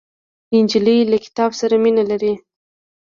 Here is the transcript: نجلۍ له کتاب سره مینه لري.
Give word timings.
نجلۍ 0.63 0.97
له 1.11 1.17
کتاب 1.25 1.51
سره 1.59 1.75
مینه 1.83 2.03
لري. 2.11 2.33